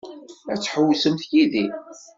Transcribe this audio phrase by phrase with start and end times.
[0.51, 1.65] Ad tḥewwsemt yid-i?